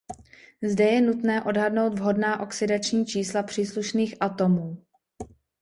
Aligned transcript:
Zde 0.61 0.83
je 0.83 1.01
nutné 1.01 1.43
odhadnout 1.43 1.99
vhodná 1.99 2.39
oxidační 2.39 3.05
čísla 3.05 3.43
příslušných 3.43 4.15
atomů. 4.19 4.85